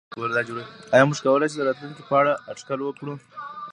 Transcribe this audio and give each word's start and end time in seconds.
آیا 0.93 1.03
موږ 1.09 1.19
کولای 1.25 1.47
شو 1.51 1.57
د 1.59 1.61
راتلونکي 1.67 2.01
په 2.09 2.13
اړه 2.19 2.33
اټکل 2.51 2.79
وکړو؟ 2.83 3.13